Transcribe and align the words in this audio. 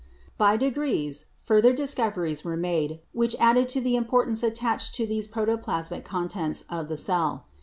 By 0.35 0.57
degrees 0.57 1.27
further 1.43 1.73
discoveries 1.73 2.43
were 2.43 2.57
made, 2.57 3.01
which 3.13 3.35
added 3.39 3.69
to 3.69 3.81
the 3.81 3.95
importance 3.95 4.41
attached 4.41 4.95
to 4.95 5.05
these 5.05 5.27
protoplasmic 5.27 6.03
contents 6.05 6.63
of 6.71 6.87
the 6.87 6.97
cell. 6.97 7.45